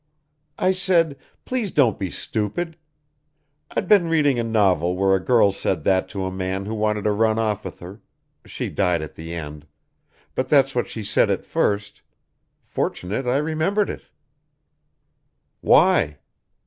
[0.57, 1.15] "I said:
[1.45, 2.75] 'Please don't be stupid.'
[3.69, 7.03] I'd been reading a novel where a girl said that to a man who wanted
[7.03, 8.01] to run off with her
[8.43, 9.67] she died at the end
[10.33, 12.01] but that's what she said at first
[12.63, 14.05] Fortunate I remembered it."
[15.59, 16.17] "Why?"